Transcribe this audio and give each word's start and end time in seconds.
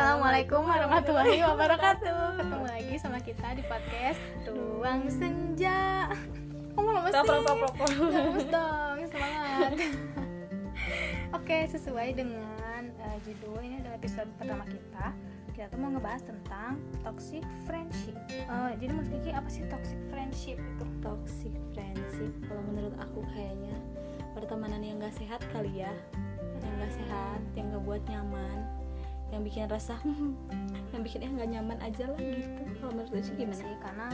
Assalamualaikum 0.00 0.64
warahmatullahi 0.64 1.44
wabarakatuh. 1.44 2.40
Ketemu 2.40 2.66
lagi 2.72 2.94
sama 2.96 3.20
kita 3.20 3.52
di 3.52 3.60
podcast 3.68 4.16
Ruang 4.48 5.12
Senja. 5.12 6.08
Kamu 6.72 6.88
lemes 6.88 7.12
sih? 7.12 7.28
Lemes 8.08 8.46
dong, 8.48 8.96
semangat. 9.12 9.70
Oke, 11.36 11.68
sesuai 11.68 12.16
dengan 12.16 12.88
uh, 12.96 13.18
judul 13.28 13.60
ini 13.60 13.84
adalah 13.84 14.00
episode 14.00 14.32
pertama 14.40 14.64
kita. 14.72 15.12
Kita 15.52 15.68
tuh 15.68 15.76
mau 15.76 15.92
ngebahas 15.92 16.24
tentang 16.24 16.80
toxic 17.04 17.44
friendship. 17.68 18.16
Uh, 18.48 18.72
Jadi 18.80 18.96
menurut 18.96 19.12
Kiki 19.20 19.36
apa 19.36 19.52
sih 19.52 19.68
toxic 19.68 20.00
friendship 20.08 20.56
itu? 20.56 20.84
Toxic 21.04 21.52
friendship 21.76 22.32
Kalau 22.48 22.64
menurut 22.72 22.96
aku 22.96 23.20
kayaknya 23.36 23.76
pertemanan 24.32 24.80
yang 24.80 24.96
gak 24.96 25.12
sehat 25.20 25.44
kali 25.52 25.84
ya. 25.84 25.92
Yang 26.64 26.88
gak 26.88 26.92
sehat, 27.04 27.40
yang 27.52 27.68
gak 27.68 27.84
buat 27.84 28.00
nyaman 28.08 28.79
yang 29.30 29.42
bikin 29.46 29.70
rasa 29.70 29.94
yang 30.92 31.02
bikin 31.06 31.22
eh 31.22 31.30
nggak 31.30 31.50
nyaman 31.54 31.78
aja 31.80 32.10
lah 32.10 32.18
gitu. 32.18 32.62
Kalau 32.82 32.92
menurut 32.92 33.22
sih 33.22 33.34
gimana? 33.38 33.56
sih 33.56 33.72
karena 33.78 34.08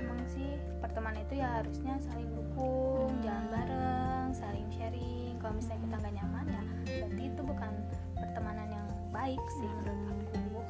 emang 0.00 0.20
sih 0.24 0.48
pertemanan 0.80 1.20
itu 1.20 1.34
ya 1.40 1.48
harusnya 1.60 1.94
saling 2.00 2.28
dukung 2.32 3.12
hmm. 3.12 3.22
jalan 3.22 3.44
bareng 3.52 4.28
saling 4.32 4.68
sharing. 4.72 5.36
Kalau 5.38 5.54
misalnya 5.60 5.80
kita 5.84 5.96
nggak 6.00 6.14
nyaman 6.16 6.44
ya 6.48 6.62
berarti 6.84 7.22
itu 7.28 7.42
bukan 7.44 7.72
pertemanan 8.16 8.68
yang 8.72 8.86
baik 9.12 9.44
sih 9.60 9.68
hmm. 9.68 9.84
menurut 9.84 10.32
aku. 10.32 10.60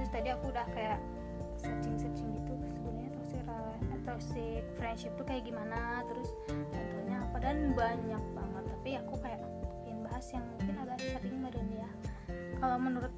Terus 0.00 0.10
tadi 0.10 0.28
aku 0.32 0.44
udah 0.48 0.66
kayak 0.72 0.98
searching 1.60 1.96
searching 2.00 2.28
gitu 2.32 2.52
sebenarnya 2.64 3.10
toxic 3.12 3.42
toxic 4.08 4.62
friendship 4.80 5.12
tuh 5.20 5.26
kayak 5.28 5.44
gimana 5.44 6.00
terus 6.08 6.32
contohnya 6.48 7.16
apa 7.28 7.36
dan 7.44 7.76
banyak 7.76 8.24
banget. 8.32 8.64
Tapi 8.72 8.90
aku 9.04 9.14
kayak 9.20 9.42
ingin 9.84 10.00
bahas 10.00 10.26
yang 10.32 10.44
mungkin 10.56 10.74
agak 10.80 10.98
sering 11.04 11.38
ya 11.44 11.50
kalau 12.58 12.76
menurut 12.78 13.12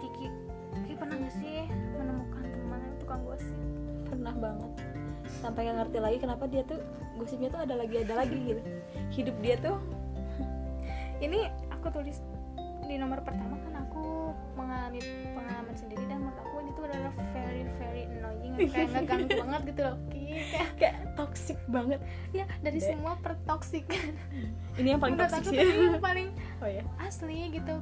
Kiki 0.00 0.28
Kiki 0.74 0.94
pernah 0.96 1.16
gak 1.20 1.34
sih 1.40 1.68
menemukan 1.96 2.44
teman 2.44 2.80
yang 2.80 2.96
tukang 3.00 3.22
gosip? 3.24 3.56
Pernah 4.08 4.34
banget. 4.36 4.72
Sampai 5.40 5.68
gak 5.68 5.76
ngerti 5.84 5.98
lagi 6.00 6.16
kenapa 6.20 6.44
dia 6.48 6.62
tuh 6.64 6.80
gosipnya 7.16 7.48
tuh 7.52 7.60
ada 7.64 7.74
lagi 7.78 7.96
ada 8.00 8.14
lagi 8.14 8.36
gitu. 8.36 8.62
Hidup 9.14 9.36
dia 9.40 9.56
tuh. 9.60 9.78
Ini 11.22 11.48
aku 11.72 11.88
tulis 11.94 12.18
di 12.84 13.00
nomor 13.00 13.24
pertama 13.24 13.56
kan 13.64 13.80
aku 13.88 14.36
mengalami 14.60 15.00
pengalaman 15.32 15.72
sendiri 15.72 16.04
dan 16.04 16.20
menurut 16.20 16.36
aku 16.44 16.56
itu 16.68 16.80
adalah 16.84 17.12
very 17.32 17.62
very 17.80 18.02
annoying. 18.06 18.52
Kayak 18.68 18.88
ngeganggu 18.94 19.28
banget 19.40 19.62
gitu 19.72 19.82
loh 19.88 19.96
kayak, 20.78 20.96
toxic 21.24 21.58
banget. 21.72 22.00
Ya 22.36 22.44
dari 22.60 22.78
De. 22.78 22.86
semua 22.92 23.16
per 23.18 23.40
toxic 23.48 23.88
ini 24.80 24.92
yang 24.92 25.00
paling 25.00 25.16
toxic 25.16 25.44
sih 25.48 25.56
yang 25.56 25.98
paling 25.98 26.28
oh, 26.60 26.68
ya? 26.68 26.84
asli 27.00 27.48
gitu. 27.56 27.74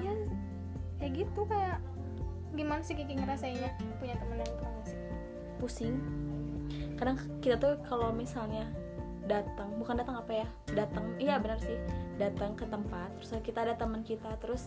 Ya 0.00 0.12
kayak 0.96 1.12
gitu 1.28 1.40
kayak 1.44 1.78
gimana 2.56 2.80
sih 2.80 2.96
Kiki 2.96 3.20
ngerasainnya 3.20 3.76
punya 4.00 4.16
temen 4.16 4.40
yang 4.40 4.52
sih 4.88 4.98
pusing. 5.60 5.96
Kadang 6.96 7.20
kita 7.44 7.60
tuh 7.60 7.76
kalau 7.84 8.10
misalnya 8.10 8.64
datang 9.26 9.70
bukan 9.78 10.02
datang 10.02 10.18
apa 10.18 10.32
ya 10.34 10.46
datang 10.74 11.14
iya 11.22 11.38
benar 11.38 11.58
sih 11.62 11.78
datang 12.18 12.58
ke 12.58 12.66
tempat 12.66 13.06
terus 13.18 13.30
kita 13.42 13.62
ada 13.62 13.74
teman 13.78 14.02
kita 14.02 14.34
terus 14.42 14.66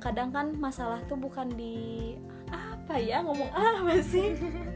kadang 0.00 0.32
kan 0.32 0.56
masalah 0.56 1.04
tuh 1.04 1.20
bukan 1.20 1.52
di 1.52 2.16
apa 2.48 2.96
ya 2.96 3.20
ngomong 3.20 3.52
apa 3.52 4.00
sih 4.00 4.36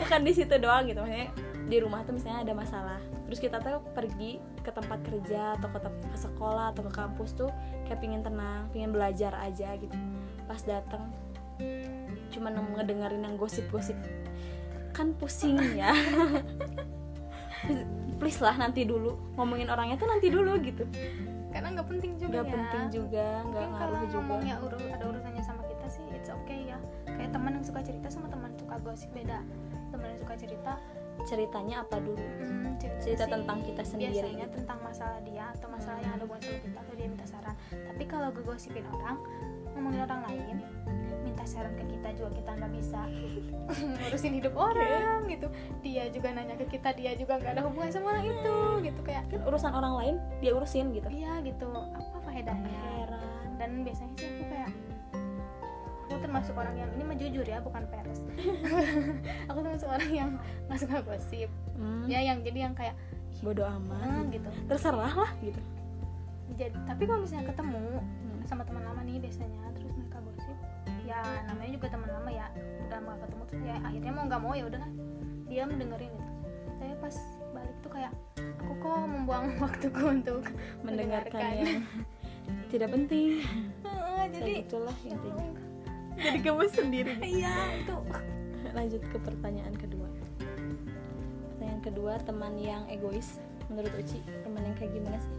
bukan 0.00 0.20
di 0.24 0.32
situ 0.32 0.54
doang 0.56 0.88
gitu 0.88 1.02
maksudnya 1.02 1.28
di 1.68 1.76
rumah 1.84 2.00
tuh 2.02 2.16
misalnya 2.16 2.48
ada 2.48 2.54
masalah. 2.56 3.00
Terus 3.28 3.38
kita 3.44 3.60
tuh 3.60 3.84
pergi 3.92 4.40
ke 4.64 4.72
tempat 4.72 5.04
kerja 5.04 5.60
atau 5.60 5.68
ke, 5.68 5.78
ke 5.84 6.18
sekolah 6.18 6.72
atau 6.72 6.82
ke 6.88 6.92
kampus 6.96 7.36
tuh 7.36 7.52
kayak 7.84 8.00
pingin 8.00 8.24
tenang 8.24 8.72
pingin 8.72 8.90
belajar 8.90 9.36
aja 9.36 9.76
gitu. 9.76 9.92
Pas 10.48 10.60
datang 10.64 11.12
cuma 12.32 12.52
ngedengerin 12.52 13.24
yang 13.24 13.36
gosip-gosip 13.36 13.96
kan 14.96 15.12
pusing 15.20 15.60
ya. 15.76 15.88
Please 18.18 18.40
lah 18.40 18.56
nanti 18.56 18.88
dulu. 18.88 19.20
Ngomongin 19.36 19.68
orangnya 19.68 20.00
tuh 20.00 20.08
nanti 20.08 20.32
dulu 20.32 20.56
gitu. 20.64 20.88
Karena 21.52 21.76
nggak 21.76 21.86
penting 21.86 22.16
juga 22.16 22.40
nggak 22.40 22.48
ya. 22.48 22.54
penting 22.56 22.84
juga 22.92 23.26
nggak 23.44 23.66
ngaruh 23.76 24.00
juga. 24.08 24.14
ngomongnya 24.20 24.54
ur 24.64 24.72
ada 24.74 25.04
urusannya 25.04 25.42
sama 25.44 25.62
kita 25.68 25.86
sih 25.92 26.04
it's 26.16 26.32
okay 26.32 26.72
ya. 26.72 26.80
Kayak 27.04 27.36
teman 27.36 27.60
yang 27.60 27.64
suka 27.64 27.84
cerita 27.84 28.08
sama 28.08 28.32
teman 28.32 28.56
suka 28.56 28.76
gosip 28.84 29.12
beda 29.12 29.44
teman 29.98 30.14
yang 30.14 30.20
suka 30.22 30.34
cerita 30.38 30.72
ceritanya 31.26 31.82
apa 31.82 31.98
dulu? 31.98 32.22
Hmm, 32.38 32.78
cerita, 32.78 32.98
cerita 33.02 33.24
sih, 33.26 33.32
tentang 33.34 33.58
kita 33.66 33.82
sendiri. 33.82 34.14
Biasanya 34.22 34.46
tentang 34.54 34.78
masalah 34.86 35.18
dia 35.26 35.44
atau 35.58 35.66
masalah 35.66 35.98
yang 35.98 36.12
ada 36.14 36.22
hubungan 36.22 36.42
sama 36.46 36.58
kita 36.62 36.78
atau 36.78 36.94
dia 36.94 37.06
minta 37.10 37.26
saran. 37.26 37.54
Tapi 37.74 38.04
kalau 38.06 38.28
gue 38.30 38.44
gosipin 38.46 38.86
orang 38.86 39.18
ngomongin 39.74 40.00
orang 40.06 40.20
lain 40.30 40.56
minta 41.26 41.44
saran 41.44 41.74
ke 41.74 41.84
kita 41.90 42.08
juga 42.14 42.30
kita 42.38 42.50
nggak 42.54 42.72
bisa. 42.78 43.00
Ngurusin 43.98 44.34
hidup 44.38 44.54
orang 44.54 45.26
gitu. 45.26 45.50
Dia 45.82 46.06
juga 46.14 46.28
nanya 46.30 46.54
ke 46.54 46.66
kita 46.70 46.94
dia 46.94 47.18
juga 47.18 47.42
nggak 47.42 47.52
ada 47.58 47.62
hubungan 47.66 47.90
sama 47.90 48.14
orang 48.14 48.26
itu 48.30 48.56
gitu. 48.86 49.00
Kayak 49.02 49.26
kan 49.26 49.40
urusan 49.42 49.72
orang 49.74 49.94
lain 49.98 50.14
dia 50.38 50.54
urusin 50.54 50.94
gitu. 50.94 51.10
Iya 51.10 51.42
gitu. 51.42 51.66
Apa 51.74 52.16
faedahnya 52.30 52.70
heran. 52.94 53.58
Dan 53.58 53.82
biasanya 53.82 54.14
sih 54.14 54.37
termasuk 56.28 56.52
orang 56.60 56.76
yang 56.76 56.90
ini 56.92 57.02
mah 57.08 57.16
jujur 57.16 57.46
ya 57.48 57.58
bukan 57.64 57.88
peres 57.88 58.20
aku 59.48 59.58
termasuk 59.64 59.88
orang 59.88 60.12
yang 60.12 60.30
nggak 60.68 60.78
suka 60.84 61.00
gosip. 61.00 61.48
Hmm. 61.80 62.04
ya 62.04 62.20
yang 62.20 62.44
jadi 62.44 62.68
yang 62.68 62.74
kayak 62.76 62.92
bodoh 63.40 63.64
amat. 63.64 64.28
hmm, 64.28 64.34
gitu. 64.36 64.48
Terserah 64.68 65.14
lah 65.16 65.32
gitu. 65.40 65.60
Jadi 66.52 66.76
tapi 66.84 67.08
kalau 67.08 67.24
misalnya 67.24 67.48
ketemu 67.48 67.80
hmm. 68.04 68.40
sama 68.44 68.62
teman 68.68 68.84
lama 68.84 69.00
nih 69.08 69.24
biasanya 69.24 69.72
terus 69.72 69.88
mereka 69.96 70.20
gosip 70.20 70.56
ya 71.08 71.24
namanya 71.48 71.70
juga 71.80 71.86
teman 71.96 72.10
lama 72.12 72.28
ya 72.28 72.46
udah 72.84 72.98
mau 73.00 73.16
ketemu 73.24 73.42
terus 73.48 73.62
ya 73.64 73.76
akhirnya 73.80 74.12
mau 74.12 74.24
nggak 74.28 74.42
mau 74.44 74.52
ya 74.52 74.64
udah 74.68 74.80
kan 74.84 74.92
dia 75.48 75.62
mendengarin 75.64 76.12
itu 76.12 76.32
tapi 76.76 76.94
pas 77.00 77.16
balik 77.56 77.76
tuh 77.80 77.90
kayak 77.96 78.12
aku 78.60 78.72
kok 78.84 79.00
membuang 79.08 79.46
waktuku 79.64 80.02
untuk 80.04 80.44
mendengarkan, 80.84 81.40
mendengarkan. 81.40 81.52
yang 81.56 81.72
tidak 82.72 82.88
penting. 82.92 83.40
Jadi 84.28 84.52
itulah 84.60 84.96
intinya 85.08 85.57
jadi 86.18 86.38
kamu 86.42 86.66
sendiri 86.70 87.14
iya 87.22 87.54
itu. 87.78 87.96
Lanjut 88.74 89.02
ke 89.08 89.16
pertanyaan 89.22 89.74
kedua. 89.78 90.08
Pertanyaan 91.54 91.82
kedua 91.82 92.12
teman 92.26 92.54
yang 92.58 92.84
egois. 92.90 93.38
Menurut 93.70 93.92
Uci 94.00 94.20
teman 94.42 94.64
yang 94.64 94.76
kayak 94.76 94.92
gimana 94.98 95.18
sih? 95.22 95.36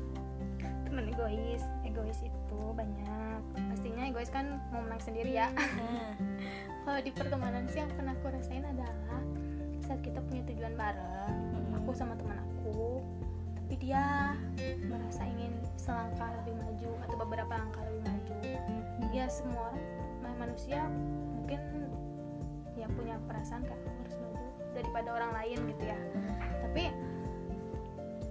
Teman 0.87 1.05
egois. 1.11 1.63
Egois 1.83 2.19
itu 2.23 2.59
banyak. 2.73 3.41
Pastinya 3.75 4.03
egois 4.07 4.31
kan 4.31 4.57
mau 4.71 4.81
menang 4.81 5.01
sendiri 5.03 5.35
ya. 5.35 5.51
Nah. 5.51 6.15
kalau 6.89 6.99
di 7.05 7.11
pertemanan 7.13 7.69
sih 7.69 7.85
yang 7.85 7.91
pernah 7.93 8.17
aku 8.17 8.33
rasain 8.33 8.65
adalah 8.65 9.21
saat 9.85 10.01
kita 10.01 10.21
punya 10.25 10.41
tujuan 10.49 10.73
bareng 10.77 11.33
hmm. 11.53 11.77
aku 11.81 11.93
sama 11.97 12.13
teman 12.17 12.37
aku 12.37 13.01
tapi 13.57 13.73
dia 13.77 14.33
merasa 14.89 15.21
ingin 15.25 15.53
selangkah 15.77 16.29
lebih 16.41 16.57
maju 16.57 16.91
atau 17.05 17.15
beberapa 17.21 17.53
langkah 17.53 17.81
lebih 17.85 18.03
maju. 18.09 18.33
Hmm. 18.69 19.09
ya 19.13 19.25
semua 19.29 19.69
orang 19.69 20.08
manusia 20.39 20.87
mungkin 21.35 21.59
ya 22.79 22.87
punya 22.95 23.19
perasaan 23.27 23.67
kan 23.67 23.75
harus 23.75 24.15
maju 24.23 24.45
daripada 24.71 25.09
orang 25.11 25.31
lain 25.35 25.57
gitu 25.75 25.83
ya. 25.83 25.99
Tapi 26.63 26.83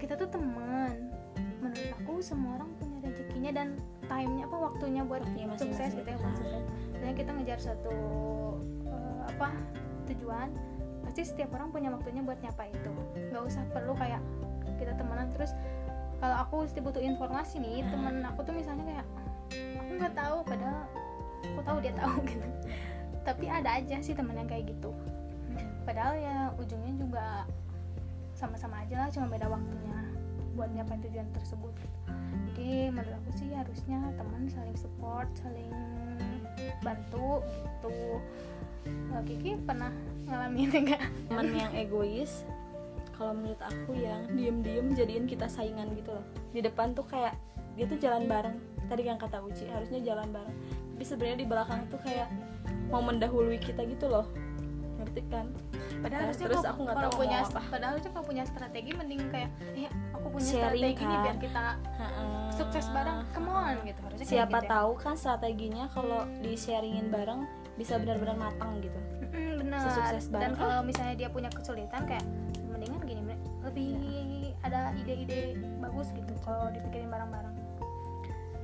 kita 0.00 0.16
tuh 0.16 0.28
teman. 0.32 1.12
Menurut 1.58 1.90
aku 2.00 2.22
semua 2.22 2.56
orang 2.62 2.70
punya 2.78 2.98
rezekinya 3.02 3.50
dan 3.50 3.68
timenya 4.06 4.46
apa 4.46 4.56
waktunya 4.56 5.02
buat 5.04 5.26
ya, 5.36 5.44
masing 5.50 5.74
sukses 5.74 5.92
gitu 5.92 6.08
ya 6.08 6.16
sukses 6.16 6.64
misalnya 6.94 7.14
kita 7.14 7.30
ngejar 7.34 7.60
satu 7.60 7.94
uh, 8.88 9.20
apa 9.28 9.52
tujuan 10.10 10.48
pasti 11.04 11.22
setiap 11.28 11.54
orang 11.54 11.68
punya 11.70 11.88
waktunya 11.92 12.22
buat 12.24 12.38
nyapa 12.40 12.70
itu. 12.70 12.92
Nggak 13.30 13.42
usah 13.42 13.62
perlu 13.74 13.92
kayak 13.98 14.22
kita 14.78 14.94
temenan. 14.96 15.28
Terus 15.34 15.52
kalau 16.18 16.36
aku 16.42 16.66
butuh 16.82 17.02
informasi 17.02 17.62
nih 17.62 17.86
temen 17.86 18.22
aku 18.26 18.42
tuh 18.42 18.54
misalnya 18.54 18.84
kayak 18.86 19.06
aku 19.78 19.90
nggak 19.98 20.14
tahu 20.18 20.38
padahal 20.46 20.82
aku 21.44 21.60
tahu 21.62 21.78
dia 21.82 21.94
tahu 21.94 22.16
gitu. 22.30 22.46
Tapi 23.22 23.44
ada 23.50 23.76
aja 23.76 23.96
sih 24.00 24.14
temen 24.16 24.34
yang 24.36 24.48
kayak 24.48 24.72
gitu. 24.72 24.90
Padahal 25.84 26.14
ya 26.20 26.36
ujungnya 26.60 26.92
juga 26.96 27.26
sama-sama 28.36 28.86
aja 28.86 29.02
lah 29.02 29.08
cuma 29.10 29.26
beda 29.26 29.50
waktunya 29.50 29.98
buat 30.54 30.70
nyampe 30.70 30.94
tujuan 31.08 31.26
tersebut. 31.34 31.74
Jadi 32.52 32.90
menurut 32.90 33.14
aku 33.22 33.30
sih 33.38 33.50
harusnya 33.54 33.98
teman 34.14 34.50
saling 34.50 34.78
support 34.78 35.26
saling 35.38 35.70
bantu 36.82 37.42
gitu. 37.42 38.22
Nah, 39.10 39.22
Kiki 39.26 39.58
pernah 39.62 39.90
ngalamin 40.26 40.70
enggak 40.86 41.02
teman 41.30 41.48
yang 41.54 41.72
egois 41.74 42.46
kalau 43.18 43.34
menurut 43.34 43.58
aku 43.58 43.98
yang 43.98 44.30
diem-diem 44.30 44.94
jadiin 44.94 45.26
kita 45.26 45.50
saingan 45.50 45.90
gitu 45.98 46.14
loh. 46.14 46.26
Di 46.54 46.62
depan 46.62 46.94
tuh 46.94 47.06
kayak 47.06 47.34
dia 47.74 47.86
tuh 47.90 47.98
jalan 47.98 48.30
bareng. 48.30 48.58
Tadi 48.86 49.02
yang 49.04 49.18
kata 49.20 49.42
Uci 49.44 49.68
harusnya 49.68 50.00
jalan 50.00 50.30
bareng 50.32 50.56
tapi 50.98 51.06
sebenarnya 51.06 51.38
di 51.38 51.46
belakang 51.46 51.86
tuh 51.94 52.00
kayak 52.02 52.26
mau 52.90 52.98
mendahului 52.98 53.62
kita 53.62 53.86
gitu 53.86 54.10
loh 54.10 54.26
ngerti 54.98 55.22
kan 55.30 55.46
padahal 56.02 56.26
nah, 56.26 56.34
terus 56.34 56.64
aku 56.66 56.80
nggak 56.90 56.98
tahu 57.06 57.12
punya 57.22 57.38
apa. 57.46 57.60
padahal 57.70 57.90
harusnya 57.94 58.10
kalau 58.18 58.26
punya 58.26 58.42
strategi 58.50 58.90
mending 58.98 59.22
kayak 59.30 59.50
eh 59.78 59.86
aku 60.10 60.26
punya 60.26 60.50
Sharing 60.50 60.82
strategi 60.82 60.98
kan. 60.98 61.06
nih 61.06 61.18
biar 61.22 61.36
kita 61.38 61.62
ha 61.78 62.06
-ha. 62.10 62.22
sukses 62.50 62.86
bareng 62.90 63.18
come 63.30 63.46
on 63.46 63.76
gitu 63.86 64.00
harusnya 64.02 64.26
kayak 64.26 64.34
siapa 64.42 64.58
gitu 64.58 64.66
ya. 64.66 64.70
tahu 64.74 64.90
kan 64.98 65.14
strateginya 65.14 65.84
kalau 65.94 66.20
di 66.42 66.52
sharingin 66.58 67.06
bareng 67.14 67.40
bisa 67.78 67.94
benar-benar 68.02 68.34
matang 68.34 68.82
gitu 68.82 68.98
Mm, 69.28 69.60
benar 69.60 69.84
Sesukses 69.84 70.24
dan 70.32 70.40
bareng. 70.40 70.54
kalau 70.56 70.78
misalnya 70.88 71.14
dia 71.14 71.28
punya 71.28 71.52
kesulitan 71.52 72.00
kayak 72.08 72.24
mendingan 72.72 72.96
gini 73.04 73.22
lebih 73.60 73.92
ada 74.64 74.96
ide-ide 74.96 75.52
bagus 75.76 76.08
gitu 76.16 76.32
kalau 76.42 76.72
dipikirin 76.72 77.12
bareng-bareng 77.12 77.67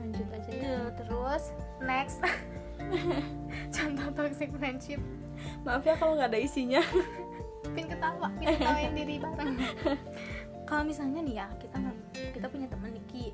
lanjut 0.04 0.28
aja 0.36 0.52
ya. 0.52 0.76
Terus 1.00 1.44
next. 1.80 2.20
Contoh 3.74 4.08
toxic 4.12 4.52
friendship. 4.60 5.00
Maaf 5.64 5.88
ya 5.88 5.96
kalau 5.96 6.20
nggak 6.20 6.28
ada 6.36 6.40
isinya. 6.44 6.84
Pin 7.72 7.88
ketawa 7.88 8.28
pin 8.36 8.52
ketawain 8.52 8.92
diri 9.00 9.16
bareng. 9.16 9.56
Kalau 10.68 10.84
misalnya 10.84 11.24
nih 11.24 11.34
ya 11.40 11.46
kita 11.56 11.76
kita 12.36 12.46
punya 12.52 12.68
teman 12.68 12.92
Niki 12.92 13.32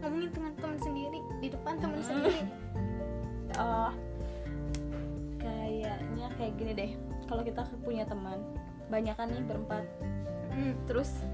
ngomongin 0.00 0.32
dengan 0.32 0.52
teman 0.56 0.78
sendiri 0.80 1.20
di 1.40 1.48
depan 1.48 1.80
teman 1.80 2.00
sendiri. 2.04 2.44
Oh 3.58 3.90
kayaknya 5.42 6.30
kayak 6.38 6.52
gini 6.54 6.72
deh. 6.72 6.90
Kalau 7.26 7.42
kita 7.42 7.66
punya 7.82 8.06
teman 8.06 8.38
banyak 8.86 9.10
kan 9.18 9.26
nih 9.26 9.42
berempat. 9.42 9.82
Hmm, 10.54 10.78
terus 10.86 11.26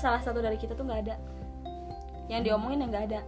salah 0.00 0.24
satu 0.24 0.40
dari 0.40 0.56
kita 0.56 0.72
tuh 0.72 0.88
nggak 0.88 1.02
ada. 1.04 1.20
Yang 2.32 2.48
diomongin 2.48 2.88
yang 2.88 2.90
nggak 2.90 3.06
ada 3.12 3.20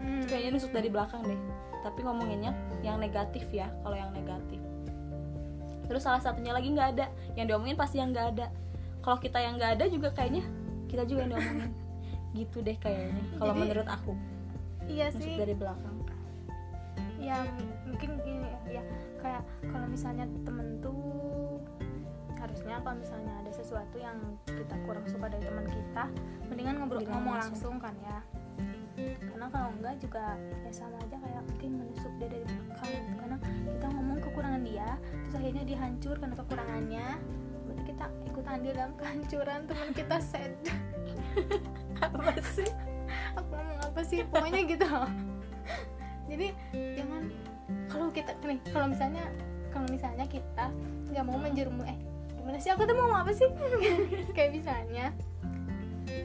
hmm. 0.00 0.22
kayaknya 0.28 0.50
nusuk 0.56 0.72
dari 0.72 0.88
belakang 0.88 1.22
deh. 1.24 1.40
Tapi 1.82 1.98
ngomonginnya 2.06 2.52
yang 2.80 3.02
negatif 3.02 3.44
ya 3.50 3.68
kalau 3.82 3.96
yang 3.98 4.10
negatif. 4.14 4.60
Terus 5.90 6.02
salah 6.02 6.22
satunya 6.22 6.54
lagi 6.54 6.72
nggak 6.72 6.88
ada. 6.98 7.06
Yang 7.34 7.46
diomongin 7.52 7.76
pasti 7.76 8.00
yang 8.00 8.14
nggak 8.14 8.26
ada. 8.38 8.46
Kalau 9.02 9.18
kita 9.18 9.38
yang 9.42 9.58
nggak 9.58 9.72
ada 9.80 9.84
juga 9.90 10.08
kayaknya 10.14 10.46
kita 10.86 11.02
juga 11.04 11.26
yang 11.26 11.30
diomongin. 11.36 11.72
Gitu 12.38 12.58
deh 12.64 12.76
kayaknya 12.80 13.22
kalau 13.36 13.52
menurut 13.52 13.88
aku. 13.88 14.12
iya 14.90 15.12
nusuk 15.12 15.22
sih. 15.22 15.36
dari 15.38 15.54
belakang. 15.54 15.96
Ya 17.22 17.46
mungkin 17.86 18.18
gini 18.26 18.50
ya, 18.66 18.80
ya 18.80 18.82
kayak 19.22 19.42
kalau 19.70 19.86
misalnya 19.86 20.26
temen 20.42 20.82
tuh 20.82 21.62
harusnya 22.42 22.82
kalau 22.82 22.98
misalnya 22.98 23.32
ada 23.38 23.52
sesuatu 23.54 23.96
yang 24.02 24.18
kita 24.44 24.74
kurang 24.82 25.06
suka 25.06 25.30
dari 25.30 25.46
teman 25.46 25.66
kita 25.70 26.04
mendingan 26.50 26.74
ngobrol 26.82 27.06
ngomong 27.06 27.38
langsung. 27.38 27.54
langsung 27.54 27.74
kan 27.78 27.94
ya 28.02 28.18
karena 29.42 29.58
kalau 29.58 29.70
enggak 29.74 29.94
juga 29.98 30.24
ya 30.38 30.70
sama 30.70 30.94
aja 31.02 31.18
kayak 31.18 31.42
mungkin 31.50 31.70
menusuk 31.82 32.12
dia 32.22 32.28
dari 32.30 32.46
belakang. 32.46 33.02
Karena 33.18 33.36
kita 33.42 33.86
ngomong 33.90 34.18
kekurangan 34.22 34.62
dia 34.62 34.88
terus 35.02 35.34
akhirnya 35.34 35.64
dia 35.66 35.78
hancur 35.82 36.14
karena 36.14 36.36
kekurangannya. 36.38 37.06
Berarti 37.66 37.82
kita 37.90 38.06
ikut 38.30 38.44
andil 38.46 38.72
dalam 38.78 38.94
kehancuran 38.94 39.60
teman 39.66 39.90
kita 39.98 40.16
sad. 40.22 40.54
Apa 42.06 42.38
sih? 42.54 42.70
Aku 43.34 43.50
ngomong 43.50 43.80
apa 43.82 44.00
sih? 44.06 44.22
Pokoknya 44.30 44.62
gitu 44.62 44.86
jadi 46.30 46.54
jangan 46.70 47.22
kalau 47.90 48.08
kita 48.14 48.32
nih 48.46 48.62
kalau 48.70 48.86
misalnya 48.94 49.26
kalau 49.74 49.86
misalnya 49.90 50.24
kita 50.24 50.70
nggak 51.10 51.24
mau 51.26 51.36
menjerumus 51.36 51.90
eh 51.90 51.98
gimana 52.38 52.58
sih? 52.62 52.70
Aku 52.70 52.86
tuh 52.86 52.94
mau 52.94 53.10
apa 53.10 53.34
sih? 53.34 53.50
Kayak 54.38 54.50
misalnya 54.54 55.10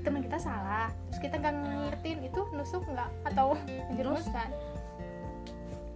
teman 0.03 0.21
kita 0.23 0.37
salah. 0.39 0.89
Terus 1.11 1.19
kita 1.23 1.35
nggak 1.39 1.53
ngertiin 1.55 2.19
itu 2.27 2.41
nusuk 2.55 2.83
nggak? 2.87 3.09
Atau 3.27 3.55
menjerumuskan? 3.91 4.49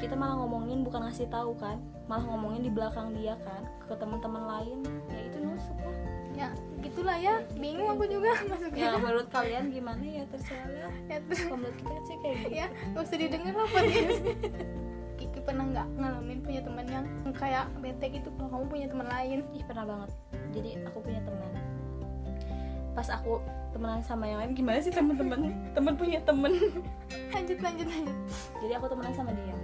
Kita 0.02 0.18
malah 0.18 0.42
ngomongin 0.42 0.82
bukan 0.82 1.06
ngasih 1.06 1.30
tahu 1.30 1.54
kan 1.62 1.78
malah 2.10 2.28
ngomongin 2.28 2.68
di 2.68 2.72
belakang 2.74 3.16
dia 3.16 3.38
kan 3.46 3.64
ke 3.88 3.94
teman-teman 3.96 4.44
lain. 4.44 4.80
Ya 5.08 5.20
itu 5.30 5.38
nusuk 5.40 5.78
lah. 5.80 5.98
Ya 6.36 6.48
gitulah 6.82 7.18
ya. 7.22 7.40
Bingung 7.56 7.88
aku 7.88 8.10
juga 8.10 8.36
ya 8.40 8.50
masuknya 8.50 8.98
menurut 8.98 9.28
kalian 9.30 9.72
gimana 9.72 10.04
ya? 10.04 10.24
Terserah 10.28 10.70
lah. 10.90 10.94
Ya, 11.08 11.18
terus. 11.24 11.42
Menurut 11.48 11.76
kita 11.78 12.02
sih 12.10 12.18
kayak 12.20 12.36
gitu. 12.44 12.50
Ya 12.52 12.68
gak 12.92 13.04
usah 13.06 13.18
didengar 13.18 13.54
apa 13.56 13.80
dia. 13.88 14.10
Kiki 15.22 15.40
pernah 15.46 15.70
nggak 15.70 15.88
ngalamin 16.02 16.40
punya 16.42 16.62
teman 16.66 16.86
yang 16.90 17.06
kayak 17.38 17.70
bete 17.78 18.06
gitu? 18.10 18.34
Kalau 18.36 18.50
kamu 18.50 18.66
punya 18.74 18.88
teman 18.90 19.08
lain? 19.08 19.40
Ih 19.54 19.64
pernah 19.70 19.86
banget. 19.86 20.10
Jadi 20.52 20.70
aku 20.82 20.98
punya 21.06 21.22
teman 21.22 21.52
pas 22.92 23.08
aku 23.08 23.40
temenan 23.72 24.04
sama 24.04 24.28
yang 24.28 24.40
lain 24.44 24.52
gimana 24.52 24.84
sih 24.84 24.92
temen-temen 24.92 25.56
temen 25.72 25.94
punya 25.96 26.20
temen. 26.28 26.52
Lanjut 27.34 27.60
lanjut 27.64 27.88
lanjut. 27.88 28.18
Jadi 28.60 28.74
aku 28.76 28.86
temenan 28.92 29.14
sama 29.16 29.32
dia. 29.32 29.56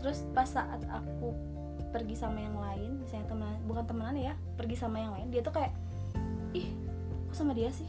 Terus 0.00 0.18
pas 0.36 0.44
saat 0.44 0.80
aku 0.92 1.32
pergi 1.88 2.18
sama 2.18 2.42
yang 2.42 2.58
lain 2.58 3.00
misalnya 3.00 3.30
temenan 3.30 3.56
bukan 3.70 3.84
temenan 3.86 4.16
ya 4.18 4.34
pergi 4.58 4.74
sama 4.74 4.98
yang 4.98 5.14
lain 5.14 5.30
dia 5.30 5.46
tuh 5.46 5.54
kayak 5.54 5.70
ih 6.52 6.68
kok 7.30 7.36
sama 7.38 7.56
dia 7.56 7.72
sih? 7.72 7.88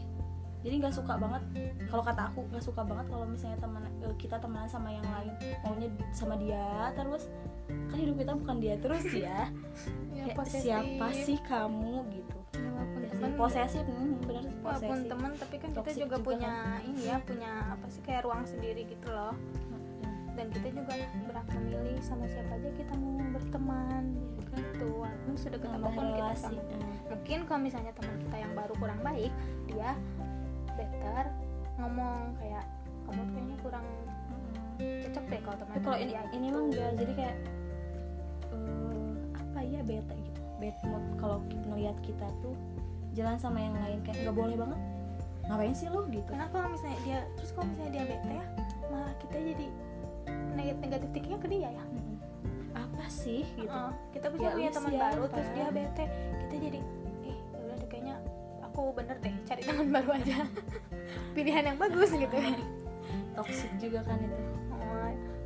Jadi 0.66 0.82
nggak 0.82 0.96
suka 0.98 1.20
banget 1.20 1.44
kalau 1.92 2.02
kata 2.02 2.32
aku 2.34 2.48
nggak 2.50 2.64
suka 2.64 2.82
banget 2.82 3.06
kalau 3.12 3.26
misalnya 3.30 3.60
teman 3.62 3.84
eh, 4.02 4.16
kita 4.18 4.40
temenan 4.40 4.70
sama 4.72 4.90
yang 4.96 5.06
lain. 5.12 5.34
Maunya 5.62 5.90
sama 6.16 6.40
dia 6.40 6.94
terus 6.96 7.28
kan 7.92 7.98
hidup 8.00 8.16
kita 8.16 8.32
bukan 8.34 8.58
dia 8.64 8.76
terus 8.80 9.04
ya. 9.12 9.50
Ya, 10.16 10.32
posesif. 10.32 10.72
siapa 10.72 11.12
sih 11.12 11.38
kamu? 11.44 12.08
gitu. 12.16 12.38
Ya, 12.40 12.45
walaupun 12.64 13.00
Ya 13.02 13.10
sih, 13.10 13.18
teman 13.20 13.34
posesif 13.38 13.86
hmm, 13.86 14.14
bener 14.26 14.44
walaupun 14.64 15.00
teman 15.06 15.32
tapi 15.38 15.56
kan 15.62 15.70
kita 15.72 15.92
juga, 15.94 16.00
juga 16.02 16.18
punya 16.24 16.54
ini 16.84 17.02
ya 17.06 17.18
punya 17.22 17.52
apa 17.76 17.86
sih 17.92 18.02
kayak 18.02 18.22
ruang 18.26 18.44
sendiri 18.48 18.88
gitu 18.88 19.08
loh. 19.12 19.36
Dan 20.36 20.52
kita 20.52 20.68
juga 20.76 20.94
berhak 21.32 21.48
memilih 21.56 21.96
sama 22.04 22.28
siapa 22.28 22.60
aja 22.60 22.70
kita 22.76 22.94
mau 23.00 23.24
berteman 23.32 24.04
gitu. 24.52 24.88
Walaupun 25.00 25.34
sudah 25.40 25.60
ketemu 25.60 25.88
pun 25.92 26.06
kita 26.16 26.34
sama. 26.36 26.62
Hmm. 26.62 26.94
mungkin 27.26 27.40
kalau 27.50 27.62
misalnya 27.66 27.92
teman 27.98 28.16
kita 28.22 28.36
yang 28.38 28.52
baru 28.54 28.74
kurang 28.78 29.02
baik 29.02 29.34
dia 29.66 29.98
better 30.78 31.26
ngomong 31.82 32.38
kayak 32.38 32.66
kamu 33.10 33.22
kayaknya 33.34 33.58
kurang 33.66 33.86
cocok 34.78 35.26
deh 35.32 35.42
kalau 35.42 35.58
teman 35.58 35.76
kalau 35.82 35.98
ini 35.98 36.14
ini 36.36 36.48
gitu. 36.50 36.54
mah 36.54 36.62
enggak 36.70 36.92
jadi 37.00 37.14
kayak 37.16 37.38
eh, 38.52 39.12
apa 39.34 39.60
ya 39.64 39.82
bete 39.88 40.16
gitu 40.20 40.35
bad 40.62 40.78
mood 40.88 41.06
kalau 41.20 41.38
ngelihat 41.70 41.98
kita 42.04 42.28
tuh 42.44 42.56
jalan 43.16 43.40
sama 43.40 43.60
yang 43.64 43.76
lain 43.80 44.00
kayak 44.04 44.28
nggak 44.28 44.36
boleh 44.36 44.56
banget. 44.60 44.80
Ngapain 45.46 45.74
sih 45.78 45.88
lo 45.94 46.10
gitu? 46.10 46.26
Karena 46.26 46.50
kalau 46.50 46.68
misalnya 46.74 47.00
dia 47.06 47.20
terus 47.38 47.52
kalau 47.54 47.68
misalnya 47.70 47.92
dia 47.94 48.04
bete 48.10 48.30
ya 48.34 48.46
malah 48.90 49.14
kita 49.22 49.38
jadi 49.38 49.68
negatif 50.58 50.80
negatif 50.82 51.08
thinkingnya 51.14 51.40
ke 51.40 51.48
dia 51.48 51.70
ya. 51.70 51.84
Apa 52.76 53.06
sih 53.08 53.44
gitu? 53.56 53.70
Heeh, 53.70 53.92
kita 54.18 54.28
Ya 54.28 54.34
punya 54.34 54.50
lu 54.52 54.62
teman 54.74 54.94
baru 54.98 55.24
terus 55.30 55.50
dia 55.54 55.68
bete 55.70 56.06
kita 56.46 56.56
jadi 56.60 56.80
eh 57.26 57.38
ya 57.38 57.58
udah 57.62 57.76
deh, 57.78 57.88
kayaknya 57.88 58.16
aku 58.66 58.82
bener 58.94 59.18
deh 59.22 59.36
cari 59.46 59.62
teman 59.64 59.88
baru 59.96 60.10
aja. 60.18 60.38
Pilihan 61.36 61.64
yang 61.74 61.78
bagus 61.78 62.10
gitu. 62.12 62.38
Toxic 63.38 63.72
juga 63.80 64.02
kan 64.04 64.20
itu. 64.20 64.38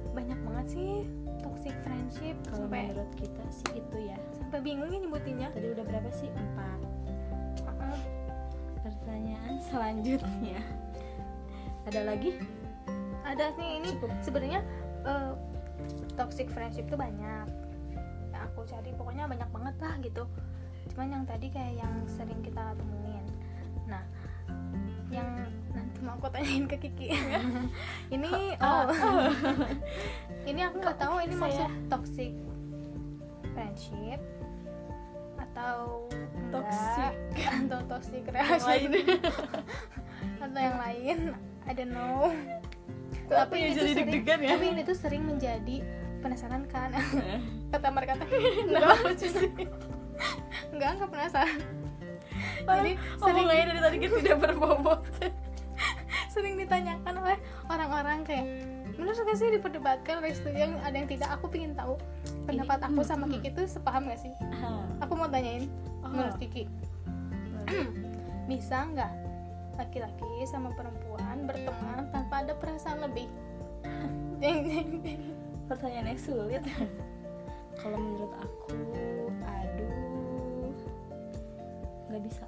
Banyak 0.10 0.39
banget 0.42 0.66
sih 0.74 0.92
toxic 1.39 1.75
friendship 1.86 2.36
kalau 2.50 2.68
sampai 2.68 2.92
menurut 2.92 3.12
kita 3.16 3.44
sih 3.51 3.80
itu 3.80 3.98
ya 4.12 4.18
sampai 4.50 4.65
bingung 4.65 4.89
ya 4.89 4.98
nyebutinnya. 4.98 5.53
Tadi 5.53 5.77
udah 5.77 5.86
berapa 5.86 6.10
sih? 6.10 6.25
Empat. 6.34 6.82
Pertanyaan 8.82 9.62
selanjutnya. 9.62 10.58
Ada 11.86 12.01
lagi? 12.10 12.34
Ada 13.22 13.53
nih 13.62 13.77
ini 13.77 13.89
sebenarnya 14.25 14.65
eh, 15.06 15.38
toxic 16.18 16.50
friendship 16.50 16.89
tuh 16.89 16.98
banyak. 16.98 17.46
Yang 18.34 18.41
aku 18.50 18.65
cari 18.65 18.89
pokoknya 18.98 19.29
banyak 19.29 19.50
banget 19.53 19.75
lah 19.77 19.94
gitu. 20.01 20.25
Cuman 20.98 21.13
yang 21.13 21.24
tadi 21.29 21.53
kayak 21.53 21.86
yang 21.86 21.94
sering 22.10 22.41
kita 22.41 22.74
temuin. 22.74 23.25
Nah 23.86 24.01
yang 25.13 25.29
nanti 25.77 26.01
mau 26.01 26.18
aku 26.18 26.25
tanyain 26.34 26.65
ke 26.65 26.89
Kiki. 26.89 27.13
Ini 28.18 28.58
oh 28.65 28.89
ini 30.50 30.65
aku 30.65 30.82
nggak 30.82 30.98
tahu 30.98 31.22
ini 31.22 31.38
maksud 31.38 31.70
toxic 31.94 32.34
friendship 33.53 34.18
atau 35.70 36.08
Toxic. 36.50 37.13
atau 37.46 37.80
toxic 37.86 38.24
relationship? 38.25 39.22
atau 40.44 40.60
yang 40.60 40.78
lain? 40.82 41.18
I 41.68 41.72
don't 41.75 41.94
know. 41.94 42.32
Apa 43.30 43.46
tapi 43.46 43.56
ini 43.62 43.78
jadi 43.78 43.92
sering 43.94 44.08
deg-degan 44.10 44.39
ya? 44.42 44.50
tapi 44.58 44.66
ini 44.74 44.82
tuh 44.82 44.98
sering 44.98 45.24
menjadi 45.28 45.86
penasaran 46.24 46.66
kan? 46.66 46.89
Kata 47.75 47.88
mereka 47.94 48.18
kata 48.18 48.25
Kenapa 48.66 49.10
sih? 49.13 49.30
enggak 50.74 50.89
enggak 50.98 51.10
penasaran. 51.13 51.60
Jadi 52.66 52.66
jadi 52.66 52.92
sering 53.22 53.46
omongannya 53.46 53.66
dari 53.70 53.82
tadi 53.86 53.98
kita 54.01 54.16
tidak 54.25 54.38
berbobot. 54.42 55.01
Sering 56.34 56.58
ditanyakan 56.58 57.13
oleh 57.20 57.38
orang-orang 57.70 58.25
kayak 58.25 58.46
bener 58.98 59.13
gak 59.16 59.38
sih 59.38 59.54
diperdebatkan 59.54 60.20
oleh 60.20 60.34
studi 60.34 60.60
yang 60.66 60.74
ada 60.82 60.96
yang 60.98 61.06
tidak? 61.06 61.30
Aku 61.38 61.46
pingin 61.46 61.78
tahu 61.78 61.96
pendapat 62.50 62.79
aku 62.82 63.01
sama 63.06 63.25
hmm. 63.29 63.34
Kiki 63.38 63.50
tuh 63.53 63.65
sepaham 63.70 64.10
gak 64.10 64.20
sih? 64.20 64.34
Aku 65.06 65.13
mau 65.13 65.29
tanyain 65.29 65.70
Oh. 66.00 66.10
menurut 66.10 66.36
Kiki. 66.39 66.63
Bisa 68.50 68.88
nggak 68.89 69.12
laki-laki 69.77 70.25
sama 70.50 70.74
perempuan 70.74 71.46
berteman 71.46 72.10
tanpa 72.12 72.44
ada 72.44 72.53
perasaan 72.58 73.06
lebih? 73.06 73.27
Jeng 74.41 74.63
jeng 74.65 74.89
jeng 75.03 75.24
pertanyaan 75.68 76.15
yang 76.15 76.22
sulit. 76.22 76.63
Kalau 77.79 78.00
menurut 78.00 78.34
aku 78.39 78.75
aduh 79.44 80.74
nggak 82.10 82.22
bisa. 82.24 82.44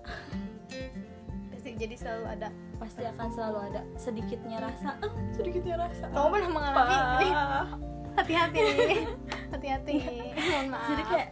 Pasti 1.51 1.69
jadi 1.77 1.95
selalu 1.99 2.25
ada. 2.31 2.49
Pasti 2.79 3.03
akan 3.05 3.27
selalu 3.35 3.59
ada 3.71 3.81
sedikitnya 3.99 4.57
rasa. 4.63 4.95
Eh, 5.03 5.11
sedikitnya 5.35 5.75
rasa. 5.77 6.07
Kamu 6.09 6.27
pernah 6.31 6.49
mengalami? 6.49 7.27
Hati-hati 8.17 8.59
hati-hati. 9.51 9.95
Mohon 10.49 10.67
maaf. 10.71 10.87
jadi 10.89 11.03
kayak 11.07 11.29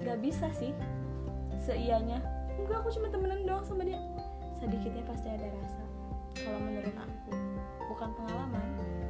nggak 0.00 0.18
bisa 0.20 0.46
sih 0.56 0.72
seianya. 1.60 2.20
Enggak 2.60 2.84
aku 2.84 2.88
cuma 3.00 3.08
temenan 3.08 3.40
doang 3.48 3.64
sama 3.64 3.82
dia. 3.84 4.00
Sedikitnya 4.60 5.04
pasti 5.08 5.28
ada 5.32 5.48
rasa. 5.48 5.82
Kalau 6.36 6.60
menurut 6.60 6.94
aku 6.94 7.32
bukan 7.90 8.08
pengalaman 8.16 8.66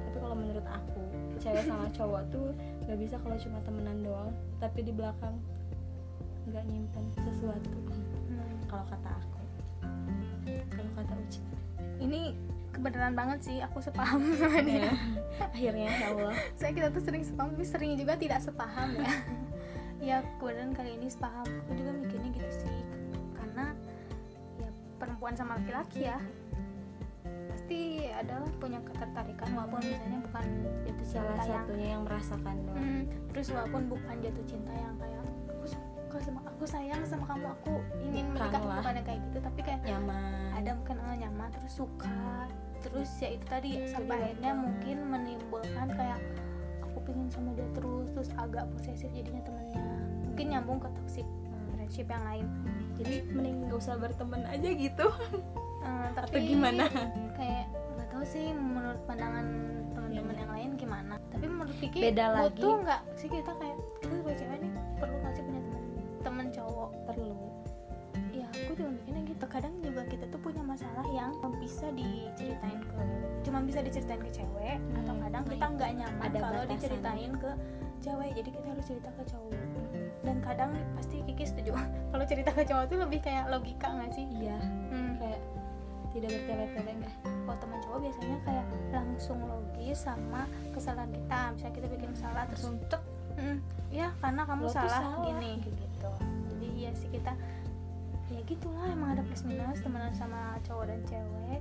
tapi 0.09 0.17
kalau 0.19 0.37
menurut 0.39 0.67
aku 0.67 1.03
cewek 1.39 1.63
sama 1.69 1.87
cowok 1.95 2.23
tuh 2.33 2.51
nggak 2.89 2.99
bisa 2.99 3.15
kalau 3.23 3.37
cuma 3.39 3.59
temenan 3.67 3.99
doang. 4.03 4.31
Tapi 4.63 4.81
di 4.87 4.93
belakang 4.95 5.35
nggak 6.51 6.65
nyimpen 6.71 7.05
sesuatu. 7.27 7.79
Hmm. 8.31 8.59
kalau 8.71 8.87
kata 8.87 9.11
aku. 9.11 9.41
Kalau 10.71 10.91
kata 10.95 11.13
Uci. 11.27 11.41
Ini 12.01 12.33
kebenaran 12.81 13.13
banget 13.13 13.39
sih 13.45 13.57
aku 13.61 13.79
sepaham 13.79 14.25
sama 14.41 14.65
dia. 14.65 14.89
Ya, 14.89 14.93
akhirnya 15.39 15.89
ya 15.93 16.07
Allah. 16.11 16.33
Saya 16.57 16.73
kita 16.73 16.89
tuh 16.89 17.05
sering 17.05 17.21
sepaham 17.21 17.53
tapi 17.53 17.65
sering 17.65 17.91
juga 17.95 18.17
tidak 18.17 18.41
sepaham 18.41 18.97
ya. 18.97 19.13
Ya 20.01 20.25
kebetulan 20.41 20.73
kali 20.73 20.97
ini 20.97 21.13
sepaham 21.13 21.45
aku 21.45 21.77
juga 21.77 21.93
mikirnya 21.93 22.33
gitu 22.33 22.51
sih. 22.65 22.79
Karena 23.37 23.77
ya 24.57 24.73
perempuan 24.97 25.37
sama 25.37 25.61
laki-laki 25.61 26.09
ya. 26.09 26.17
Pasti 27.53 28.09
adalah 28.09 28.49
punya 28.57 28.81
ketertarikan 28.81 29.53
walaupun 29.53 29.85
misalnya 29.85 30.19
bukan 30.25 30.45
jatuh 30.89 31.05
salah 31.05 31.37
cinta 31.37 31.45
yang 31.45 31.53
satunya 31.53 31.89
yang 31.93 32.03
merasakan 32.09 32.55
doang 32.65 32.81
Hmm, 32.81 33.03
terus 33.29 33.47
walaupun 33.53 33.83
bukan 33.93 34.17
jatuh 34.25 34.45
cinta 34.49 34.73
yang 34.73 34.95
kayak 34.97 35.21
aku 35.53 35.67
suka 35.69 36.17
sama 36.25 36.41
aku 36.49 36.65
sayang 36.65 37.03
sama 37.05 37.25
kamu 37.29 37.47
aku 37.61 37.73
ingin 38.01 38.27
menikah 38.33 38.61
Bukan 38.65 38.97
kayak 39.05 39.21
gitu. 39.29 39.39
Tapi 39.45 39.61
kayak 39.61 39.81
nyaman. 39.85 40.49
ada 40.57 40.71
mungkin 40.81 40.97
eh, 40.97 41.17
nyaman. 41.29 41.49
Terus 41.53 41.73
suka 41.77 42.49
terus 42.81 43.11
ya 43.19 43.29
itu 43.31 43.45
tadi 43.45 43.71
sampai 43.87 44.17
akhirnya 44.19 44.53
mungkin 44.53 44.97
menimbulkan 45.07 45.89
kayak 45.89 46.19
aku 46.83 46.99
pingin 47.03 47.29
sama 47.29 47.53
dia 47.53 47.69
terus 47.71 48.09
terus 48.11 48.31
agak 48.35 48.65
posesif 48.71 49.09
jadinya 49.11 49.43
temennya 49.43 49.81
mungkin 50.25 50.47
nyambung 50.49 50.79
ke 50.79 50.89
toxic 50.95 51.27
Hmm. 51.27 51.67
friendship 51.75 52.07
yang 52.07 52.25
lain 52.25 52.47
jadi 52.95 53.15
mending 53.27 53.57
gak 53.65 53.79
usah 53.79 53.97
berteman 53.97 54.43
aja 54.47 54.69
gitu 54.71 55.07
Eh, 55.81 56.09
tapi 56.13 56.29
atau 56.31 56.41
gimana 56.43 56.85
kayak 57.33 57.65
nggak 57.91 58.09
tahu 58.11 58.21
sih 58.23 58.53
menurut 58.53 59.01
pandangan 59.05 59.47
teman-teman 59.91 60.13
Iya. 60.31 60.41
yang 60.41 60.53
lain 60.53 60.71
gimana 60.77 61.15
tapi 61.27 61.47
menurut 61.47 61.73
Kiki 61.75 62.01
Beda 62.03 62.27
lagi. 62.31 62.53
butuh 62.55 62.75
nggak 62.81 63.01
sih 63.15 63.29
kita 63.29 63.53
kayak 63.55 63.77
kita 63.99 64.13
sebagai 64.15 64.37
cewek 64.39 64.59
nih 64.59 64.70
juga 68.81 68.91
mikirnya 68.97 69.23
gitu. 69.29 69.45
Kadang 69.45 69.75
juga 69.85 70.03
kita 70.09 70.25
tuh 70.33 70.41
punya 70.41 70.63
masalah 70.65 71.05
yang 71.13 71.37
bisa 71.61 71.93
diceritain 71.93 72.81
ke 72.81 73.03
cuma 73.45 73.61
bisa 73.65 73.81
diceritain 73.85 74.21
ke 74.21 74.33
cewek 74.33 74.77
Hmm, 74.81 75.01
atau 75.05 75.15
kadang 75.21 75.45
kita 75.45 75.67
nggak 75.77 75.91
nyaman 76.01 76.25
ada 76.25 76.39
kalau 76.41 76.63
diceritain 76.65 77.33
ke 77.37 77.51
cewek. 78.01 78.31
Jadi 78.33 78.49
kita 78.57 78.67
harus 78.73 78.85
cerita 78.89 79.11
ke 79.13 79.23
cowok. 79.29 79.65
Dan 80.25 80.37
kadang 80.41 80.71
pasti 80.97 81.21
Kiki 81.25 81.45
setuju. 81.45 81.73
Kalau 82.13 82.25
cerita 82.25 82.51
ke 82.53 82.63
cowok 82.65 82.85
tuh 82.89 82.99
lebih 83.01 83.21
kayak 83.25 83.49
logika 83.53 83.89
nggak 83.93 84.11
sih? 84.17 84.25
Iya. 84.29 84.59
Hmm. 84.89 85.13
kayak 85.21 85.41
tidak 86.11 86.31
bertele-tele 86.35 86.91
enggak 86.91 87.15
kalau 87.23 87.59
teman 87.63 87.79
cowok 87.87 87.99
biasanya 88.03 88.37
kayak 88.43 88.67
langsung 88.91 89.39
logis 89.47 89.99
sama 89.99 90.43
kesalahan 90.75 91.11
kita. 91.15 91.41
Misalnya 91.55 91.75
kita 91.79 91.87
bikin 91.87 92.11
salah 92.19 92.45
terus 92.51 92.65
untuk 92.67 93.03
"Hmm, 93.39 93.59
ya 93.95 94.11
karena 94.19 94.43
kamu 94.43 94.67
Lo 94.67 94.75
salah, 94.75 94.91
salah." 94.91 95.23
gini 95.23 95.51
gitu. 95.63 96.11
Jadi 96.51 96.69
ya 96.83 96.91
sih 96.99 97.09
kita 97.15 97.33
ya 98.31 98.41
gitulah 98.47 98.87
emang 98.87 99.19
ada 99.19 99.23
plus 99.23 99.43
minus 99.43 99.81
temenan 99.81 100.15
sama 100.15 100.57
cowok 100.63 100.87
dan 100.87 101.01
cewek. 101.05 101.61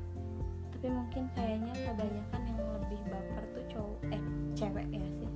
Tapi 0.71 0.88
mungkin 0.88 1.23
kayaknya 1.33 1.73
kebanyakan 1.75 2.41
yang 2.45 2.59
lebih 2.77 2.99
baper 3.09 3.43
tuh 3.51 3.65
cowok 3.67 3.99
eh 4.09 4.21
cewek 4.53 4.88
ya 4.88 5.03
sih. 5.11 5.29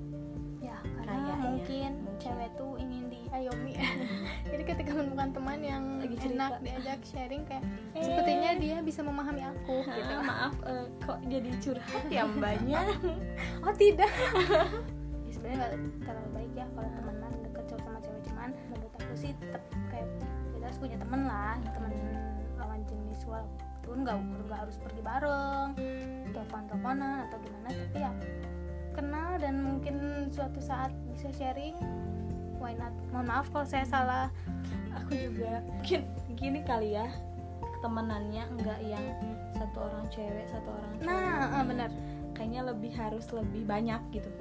Ya 0.63 0.77
karena 0.79 1.03
Kayaknya, 1.03 1.35
mungkin, 1.43 1.91
mungkin. 1.99 2.21
cewek 2.21 2.49
tuh 2.55 2.71
ingin 2.79 3.03
diayomi. 3.11 3.73
Jadi 4.53 4.63
ketika 4.63 4.91
menemukan 4.93 5.29
teman 5.33 5.59
yang 5.59 5.83
Lagi 5.99 6.15
enak 6.23 6.51
diajak 6.61 6.99
sharing 7.03 7.43
kayak 7.43 7.63
Eh. 7.91 8.01
sepertinya 8.01 8.51
dia 8.55 8.77
bisa 8.79 9.01
memahami 9.01 9.43
aku 9.43 9.83
gitu. 9.83 10.13
Ah, 10.15 10.23
maaf 10.29 10.55
eh, 10.63 10.85
kok 11.01 11.19
jadi 11.25 11.49
curhat 11.59 12.03
ya 12.07 12.23
mbaknya? 12.23 12.81
Oh 13.65 13.73
tidak. 13.73 14.07
Ya 15.19 15.31
sebenarnya 15.31 15.57
nggak 15.59 15.73
terlalu 16.03 16.29
baik 16.31 16.51
ya 16.53 16.65
kalau 16.71 16.89
temenan 16.93 17.31
deket 17.43 17.63
cowok 17.67 17.81
sama 17.83 17.99
cewek 17.99 18.21
cuman 18.23 18.49
menurut 18.69 18.93
aku 18.95 19.13
sih 19.17 19.31
tetap 19.35 19.63
kayak 19.89 20.07
kita 20.63 20.71
harus 20.71 20.79
punya 20.79 20.95
temen 20.95 21.21
lah 21.27 21.59
temen 21.75 21.91
lawan 22.55 22.79
jenis 22.87 23.19
walaupun 23.27 24.07
nggak 24.07 24.15
nggak 24.47 24.59
harus 24.63 24.79
pergi 24.79 25.01
bareng 25.03 25.69
telepon 26.31 26.63
teleponan 26.71 27.27
atau 27.27 27.37
gimana 27.43 27.67
tapi 27.67 27.99
ya 27.99 28.11
kenal 28.95 29.35
dan 29.43 29.59
mungkin 29.59 29.95
suatu 30.31 30.63
saat 30.63 30.93
bisa 31.11 31.27
sharing. 31.35 31.75
Why 32.63 32.77
not? 32.79 32.95
Mohon 33.11 33.25
maaf 33.27 33.49
kalau 33.51 33.67
saya 33.67 33.83
salah. 33.83 34.25
Aku 35.03 35.17
juga 35.17 35.59
mungkin 35.67 36.07
gini 36.37 36.63
kali 36.63 36.95
ya 36.95 37.11
temenannya 37.83 38.47
enggak 38.55 38.79
yang 38.85 39.03
satu 39.57 39.83
orang 39.83 40.05
cewek 40.07 40.47
satu 40.47 40.69
orang 40.71 40.91
cowok. 41.03 41.09
Nah 41.11 41.59
ah, 41.59 41.63
benar. 41.67 41.91
Kayaknya 42.31 42.61
lebih 42.71 42.91
harus 42.95 43.25
lebih 43.35 43.67
banyak 43.67 43.99
gitu 44.15 44.31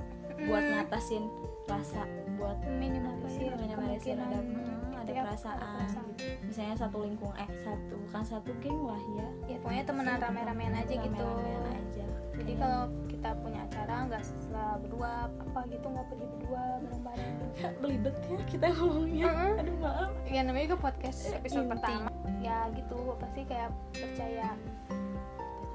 buat 0.46 0.62
Hmm, 0.62 0.74
ngatasin 0.86 1.24
rasa 1.70 2.02
buat 2.34 2.58
minimalisir 2.66 3.54
minimalisir 3.54 4.18
ada 4.18 4.42
hmm, 4.42 4.71
ada 5.02 5.10
gitu 5.10 5.18
ya, 5.18 5.24
perasaan 5.26 5.56
ada 5.58 5.66
perasaan. 5.74 6.06
misalnya 6.46 6.76
satu 6.78 6.96
lingkung 7.02 7.32
eh 7.34 7.50
satu 7.60 7.96
kan 8.14 8.22
satu 8.22 8.50
geng 8.62 8.80
lah 8.86 9.02
ya. 9.18 9.28
Ya 9.50 9.56
pokoknya 9.58 9.84
temenan 9.84 10.16
rame-ramean 10.22 10.74
aja 10.78 10.94
gitu. 10.94 11.26
Rame-ramean 11.26 11.74
aja. 11.74 12.06
Jadi 12.32 12.42
Kayaknya 12.42 12.56
kalau 12.64 12.82
kita 13.06 13.28
punya 13.38 13.60
acara 13.68 13.94
nggak 14.08 14.22
setelah 14.24 14.68
berdua 14.82 15.10
apa 15.30 15.60
gitu 15.70 15.86
nggak 15.86 16.06
pergi 16.10 16.26
berdua 16.26 16.62
bareng-bareng 16.82 17.34
belibet 17.82 18.14
ya 18.26 18.38
kita 18.48 18.66
ngomongnya. 18.72 19.28
Mm-mm. 19.30 19.60
aduh 19.60 19.76
maaf. 19.78 20.10
Ya 20.26 20.40
namanya 20.42 20.64
juga 20.72 20.78
podcast 20.90 21.20
episode 21.30 21.66
Inti. 21.66 21.72
pertama. 21.76 22.08
Ya 22.42 22.58
gitu. 22.74 22.98
Pasti 23.20 23.40
kayak 23.46 23.70
percaya 23.92 24.46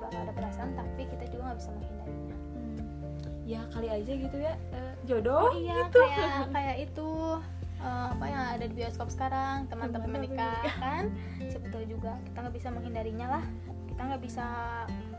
bakal 0.02 0.20
ada 0.24 0.34
perasaan 0.34 0.70
tapi 0.76 1.02
kita 1.08 1.24
juga 1.30 1.42
nggak 1.52 1.60
bisa 1.60 1.70
menghindarinya. 1.76 2.36
Hmm. 2.36 2.78
ya 3.48 3.62
kali 3.72 3.88
aja 3.88 4.12
gitu 4.12 4.38
ya. 4.38 4.54
Eh, 4.76 4.94
jodoh 5.08 5.56
iya 5.56 5.88
gitu. 5.88 6.00
kayak 6.04 6.52
kayak 6.52 6.78
itu 6.84 7.10
eh, 7.82 8.08
apa 8.14 8.26
yang 8.26 8.44
ada 8.58 8.66
di 8.66 8.74
bioskop 8.76 9.10
sekarang 9.10 9.70
teman-teman 9.70 10.22
menikah. 10.22 10.62
Kan 10.78 11.14
siapa 11.48 11.68
tahu 11.70 11.84
juga 11.86 12.18
kita 12.28 12.38
nggak 12.46 12.56
bisa 12.56 12.68
menghindarinya 12.74 13.28
lah. 13.40 13.44
Kita 13.90 14.02
nggak 14.14 14.24
bisa 14.24 14.46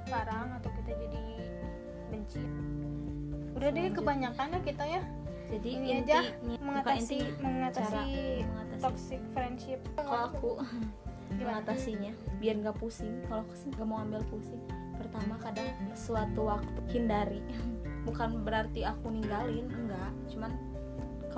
larang 0.08 0.48
atau 0.58 0.70
kita 0.82 0.90
jadi 0.96 1.24
benci. 2.08 2.42
Udah 3.58 3.68
deh 3.74 3.90
kebanyakan 3.92 4.54
ya 4.54 4.60
kita 4.64 4.84
ya. 4.86 5.02
Jadi 5.48 5.68
ini 5.80 5.86
inti 5.96 6.12
aja 6.12 6.20
mengatasi 6.60 7.16
inti 7.24 7.40
mengatasi 7.40 8.04
mengatasi 8.44 8.82
toxic 8.84 9.20
friendship. 9.32 9.80
Kalau 9.96 10.28
aku 10.28 10.50
Gimana? 11.28 11.60
mengatasinya 11.60 12.12
biar 12.40 12.56
nggak 12.60 12.76
pusing. 12.76 13.24
Kalau 13.26 13.42
aku 13.44 13.54
sih 13.56 13.68
nggak 13.72 13.88
mau 13.88 13.98
ambil 14.04 14.20
pusing. 14.28 14.60
Pertama 15.00 15.40
kadang 15.40 15.68
suatu 15.96 16.52
waktu 16.52 16.80
hindari. 16.92 17.40
Bukan 18.06 18.44
berarti 18.44 18.84
aku 18.84 19.08
ninggalin 19.08 19.68
enggak. 19.72 20.12
Cuman 20.32 20.52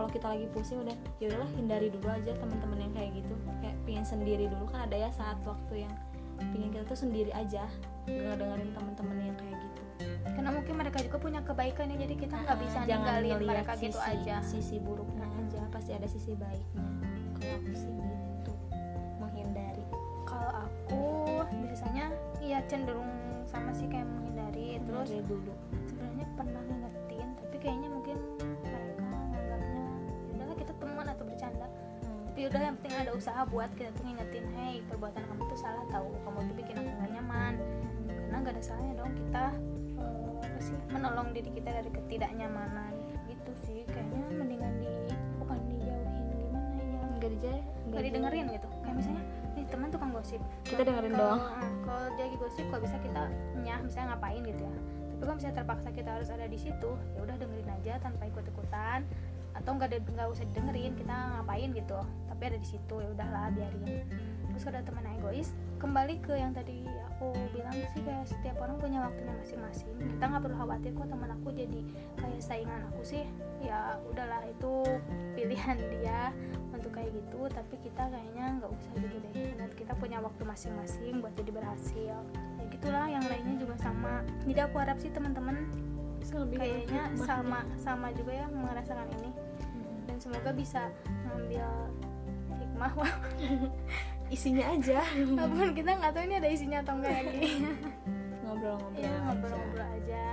kalau 0.01 0.09
kita 0.09 0.33
lagi 0.33 0.49
pusing 0.57 0.81
udah 0.81 0.97
ya 1.21 1.29
udahlah 1.29 1.51
hindari 1.53 1.93
dulu 1.93 2.09
aja 2.09 2.33
teman-teman 2.33 2.89
yang 2.89 2.93
kayak 2.97 3.11
gitu. 3.21 3.35
Kayak 3.61 3.77
pingin 3.85 4.01
sendiri 4.09 4.49
dulu 4.49 4.65
kan 4.73 4.89
ada 4.89 4.97
ya 4.97 5.13
saat 5.13 5.37
waktu 5.45 5.85
yang 5.85 5.93
pingin 6.41 6.73
kita 6.73 6.89
tuh 6.89 6.97
sendiri 6.97 7.29
aja 7.37 7.69
nggak 8.09 8.41
dengerin 8.41 8.73
teman-teman 8.73 9.17
yang 9.21 9.37
kayak 9.37 9.61
gitu. 9.61 9.83
Karena 10.25 10.51
mungkin 10.57 10.75
mereka 10.81 11.05
juga 11.05 11.21
punya 11.21 11.45
kebaikan 11.45 11.93
ya 11.93 11.97
jadi 12.01 12.15
kita 12.17 12.33
nggak 12.33 12.57
Ah, 12.57 12.63
bisa 12.65 12.79
ninggalin 12.89 13.41
mereka 13.45 13.73
gitu 13.77 13.93
sisi, 14.01 14.09
aja. 14.25 14.37
sisi 14.41 14.77
buruknya 14.81 15.29
aja 15.29 15.61
pasti 15.69 15.93
ada 15.93 16.09
sisi 16.09 16.33
baiknya. 16.33 16.81
Kalau 17.37 17.53
aku 17.61 17.73
sih 17.77 17.93
gitu 17.93 18.53
menghindari. 19.21 19.85
Kalau 20.25 20.53
aku 20.65 21.03
biasanya 21.61 22.09
iya 22.41 22.65
cenderung 22.65 23.05
sama 23.45 23.69
sih 23.77 23.85
kayak 23.85 24.09
menghindari. 24.09 24.81
Terus 24.81 25.13
Menghindari 25.13 25.29
dulu. 25.29 25.53
sebenarnya 25.85 26.27
pernah 26.41 26.63
ngingetin 26.65 27.29
tapi 27.37 27.57
kayaknya 27.61 27.89
mungkin 27.93 28.17
tapi 32.41 32.57
udah 32.57 32.73
yang 32.73 32.77
penting 32.81 32.97
ada 33.05 33.13
usaha 33.13 33.45
buat 33.45 33.69
kita 33.77 33.93
tuh 33.93 34.01
ngingetin 34.09 34.49
hey 34.57 34.81
perbuatan 34.89 35.29
kamu 35.29 35.45
tuh 35.45 35.61
salah 35.61 35.85
tahu 35.93 36.09
kamu 36.25 36.49
tuh 36.49 36.57
bikin 36.57 36.75
aku 36.81 36.89
gak 36.89 37.13
nyaman. 37.13 37.53
Karena 38.09 38.37
gak 38.41 38.53
ada 38.57 38.63
salahnya 38.65 38.95
dong 38.97 39.13
kita 39.13 39.45
eh, 40.01 40.41
apa 40.41 40.61
sih 40.65 40.77
menolong 40.89 41.37
diri 41.37 41.53
kita 41.53 41.69
dari 41.69 41.91
ketidaknyamanan. 41.93 42.97
Gitu 43.29 43.53
sih 43.69 43.85
kayaknya 43.93 44.25
mendingan 44.41 44.73
di 44.81 44.89
bukan 45.37 45.59
dijauhin 45.69 46.25
gimana 46.33 46.81
ya? 46.81 47.01
Nggak 47.13 47.29
dijaya 47.37 47.61
nggak 47.93 48.03
didengerin 48.09 48.47
gitu. 48.57 48.69
Kayak 48.81 48.97
misalnya 48.97 49.23
nih 49.53 49.65
teman 49.69 49.89
tukang 49.93 50.11
gosip. 50.17 50.41
Kita 50.65 50.81
dengerin 50.81 51.13
Kalau- 51.13 51.45
doang. 51.45 51.61
eh, 51.61 51.73
kalau 51.85 52.05
dia 52.17 52.25
lagi 52.25 52.39
gosip 52.41 52.65
kalau 52.73 52.83
bisa 52.89 52.97
kita 53.05 53.23
nyah 53.61 53.79
misalnya 53.85 54.17
ngapain 54.17 54.41
gitu 54.49 54.63
ya. 54.65 54.75
Tapi 55.13 55.21
kalau 55.21 55.37
misalnya 55.37 55.57
terpaksa 55.61 55.89
kita 55.93 56.11
harus 56.17 56.29
ada 56.33 56.47
di 56.49 56.57
situ 56.57 56.91
ya 57.13 57.21
udah 57.21 57.37
dengerin 57.37 57.69
aja 57.69 58.01
tanpa 58.01 58.25
ikut 58.25 58.49
ikutan 58.49 59.05
atau 59.51 59.77
nggak 59.77 59.93
ada- 59.93 60.09
nggak 60.09 60.29
usah 60.33 60.47
didengerin 60.49 60.97
kita 60.97 61.13
ngapain 61.37 61.69
gitu 61.75 62.01
tapi 62.41 62.57
ada 62.57 62.61
di 62.65 62.73
situ 62.73 62.95
ya 62.97 63.09
udahlah 63.13 63.53
biarin. 63.53 64.01
Terus 64.49 64.65
ada 64.73 64.81
teman 64.81 65.05
egois 65.13 65.53
kembali 65.77 66.25
ke 66.25 66.41
yang 66.41 66.57
tadi 66.57 66.89
aku 67.13 67.37
bilang 67.53 67.77
sih 67.93 68.01
kayak 68.01 68.25
setiap 68.25 68.57
orang 68.65 68.81
punya 68.81 69.05
waktunya 69.05 69.37
masing-masing. 69.45 69.93
Kita 70.17 70.25
nggak 70.25 70.49
perlu 70.49 70.57
khawatir 70.57 70.91
kok 70.97 71.13
teman 71.13 71.37
aku 71.37 71.53
jadi 71.53 71.81
kayak 72.17 72.41
saingan 72.41 72.81
aku 72.89 73.05
sih. 73.05 73.29
Ya 73.61 74.01
udahlah 74.09 74.41
itu 74.49 74.89
pilihan 75.37 75.77
dia 75.93 76.33
untuk 76.73 76.97
kayak 76.97 77.13
gitu 77.13 77.45
tapi 77.53 77.77
kita 77.85 78.09
kayaknya 78.09 78.57
nggak 78.57 78.73
usah 78.73 78.93
gitu 78.97 79.17
deh. 79.21 79.53
Dan 79.61 79.69
kita 79.77 79.93
punya 80.01 80.25
waktu 80.25 80.41
masing-masing 80.41 81.21
buat 81.21 81.37
jadi 81.37 81.53
berhasil. 81.53 82.17
Ya 82.57 82.65
gitulah 82.73 83.05
yang 83.05 83.25
lainnya 83.29 83.61
juga 83.61 83.77
sama. 83.77 84.25
Jadi 84.49 84.61
aku 84.65 84.81
harap 84.81 84.97
sih 84.97 85.13
teman-teman 85.13 85.69
kayaknya 86.57 87.05
sama 87.21 87.69
sama 87.77 88.09
juga 88.17 88.33
ya 88.33 88.49
merasakan 88.49 89.13
ini. 89.21 89.29
Dan 90.09 90.17
semoga 90.17 90.57
bisa 90.57 90.89
mengambil 92.81 93.05
hikmah 93.41 93.71
isinya 94.35 94.65
aja. 94.73 95.01
Walaupun 95.37 95.75
kita 95.75 95.91
nggak 95.99 96.13
tahu 96.15 96.23
ini 96.31 96.35
ada 96.39 96.49
isinya 96.49 96.79
atau 96.81 96.95
enggak 96.97 97.15
lagi. 97.19 97.43
Ngobrol-ngobrol 98.47 99.03
ya 99.03 99.13
ngobrol-ngobrol 99.27 99.89
aja. 100.01 100.27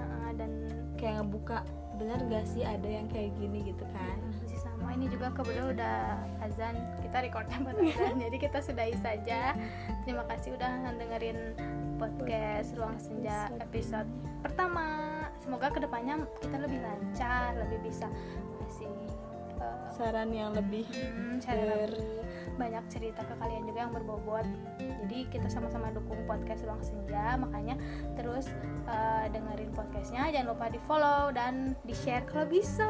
Uh, 0.00 0.30
dan 0.34 0.50
kayak 0.96 1.22
ngebuka 1.22 1.58
bener 2.00 2.16
gak 2.32 2.48
sih 2.48 2.64
ada 2.64 2.88
yang 2.88 3.04
kayak 3.12 3.36
gini 3.36 3.70
gitu 3.70 3.84
kan? 3.92 4.16
Masih 4.40 4.58
sama. 4.58 4.96
Ini 4.96 5.06
juga 5.12 5.30
kebetulan 5.36 5.76
udah 5.76 5.98
azan. 6.42 6.74
Kita 7.04 7.16
recordnya 7.20 7.58
pada 7.60 7.80
azan 7.80 8.16
jadi 8.24 8.36
kita 8.40 8.58
sudahi 8.64 8.96
saja 8.98 9.54
terima 10.08 10.24
kasih 10.26 10.56
udah 10.56 10.90
dengerin 10.96 11.38
podcast 12.00 12.74
ruang 12.74 12.98
senja 12.98 13.52
episode. 13.62 14.08
pertama. 14.40 15.08
Semoga 15.40 15.72
ke 15.72 15.80
depannya 15.84 16.24
kita 16.40 16.56
lebih 16.60 16.80
lancar 16.80 17.56
lebih 17.60 17.92
bisa 17.92 18.08
kasih 18.64 18.88
saran 19.92 20.32
yang 20.32 20.56
lebih 20.56 20.88
hmm, 20.88 21.42
lebih 21.44 22.00
banyak 22.56 22.84
cerita 22.92 23.24
ke 23.24 23.34
kalian 23.40 23.64
juga 23.64 23.88
yang 23.88 23.92
berbobot. 23.92 24.44
Jadi 24.78 25.18
kita 25.32 25.48
sama-sama 25.48 25.88
dukung 25.92 26.20
podcast 26.28 26.64
ruang 26.68 26.82
senja. 26.84 27.40
Makanya 27.40 27.80
terus 28.16 28.52
uh, 28.84 29.24
dengerin 29.32 29.72
podcastnya. 29.72 30.28
Jangan 30.28 30.46
lupa 30.52 30.66
di 30.68 30.80
follow 30.84 31.32
dan 31.32 31.72
di 31.88 31.96
share 31.96 32.24
kalau 32.28 32.44
bisa. 32.48 32.88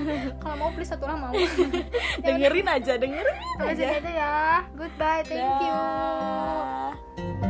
Kalau 0.42 0.56
mau 0.60 0.70
please 0.72 0.92
satu 0.92 1.08
orang 1.08 1.20
mau. 1.28 1.34
Dengerin 2.24 2.66
aja 2.68 3.00
dengerin 3.00 3.36
aja. 3.60 3.86
aja 3.98 4.10
ya. 4.12 4.36
Goodbye. 4.76 5.24
Thank 5.24 5.60
you 5.64 7.45